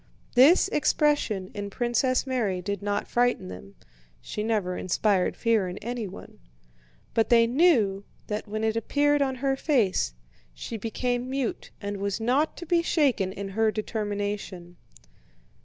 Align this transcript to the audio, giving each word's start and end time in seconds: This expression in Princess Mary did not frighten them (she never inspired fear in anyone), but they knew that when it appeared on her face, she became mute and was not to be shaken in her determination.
This 0.33 0.67
expression 0.69 1.51
in 1.53 1.69
Princess 1.69 2.25
Mary 2.25 2.59
did 2.59 2.81
not 2.81 3.07
frighten 3.07 3.49
them 3.49 3.75
(she 4.19 4.41
never 4.41 4.75
inspired 4.75 5.37
fear 5.37 5.67
in 5.69 5.77
anyone), 5.77 6.39
but 7.13 7.29
they 7.29 7.45
knew 7.45 8.03
that 8.25 8.47
when 8.47 8.63
it 8.63 8.75
appeared 8.75 9.21
on 9.21 9.35
her 9.45 9.55
face, 9.55 10.15
she 10.55 10.75
became 10.75 11.29
mute 11.29 11.69
and 11.79 11.97
was 11.97 12.19
not 12.19 12.57
to 12.57 12.65
be 12.65 12.81
shaken 12.81 13.31
in 13.31 13.49
her 13.49 13.69
determination. 13.71 14.75